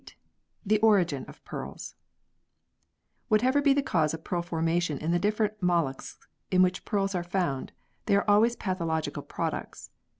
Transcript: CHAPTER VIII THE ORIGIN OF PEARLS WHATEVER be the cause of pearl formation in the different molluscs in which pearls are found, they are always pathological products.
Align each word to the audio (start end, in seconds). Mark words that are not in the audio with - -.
CHAPTER 0.03 0.17
VIII 0.19 0.63
THE 0.77 0.81
ORIGIN 0.81 1.25
OF 1.25 1.45
PEARLS 1.45 1.95
WHATEVER 3.27 3.61
be 3.61 3.73
the 3.73 3.83
cause 3.83 4.15
of 4.15 4.23
pearl 4.23 4.41
formation 4.41 4.97
in 4.97 5.11
the 5.11 5.19
different 5.19 5.61
molluscs 5.61 6.17
in 6.49 6.63
which 6.63 6.85
pearls 6.85 7.13
are 7.13 7.23
found, 7.23 7.71
they 8.07 8.15
are 8.15 8.25
always 8.27 8.55
pathological 8.55 9.21
products. 9.21 9.91